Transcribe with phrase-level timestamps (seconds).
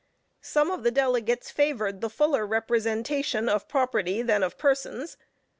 [0.41, 5.15] Some of the delegates favored the fuller representation of property than of persons.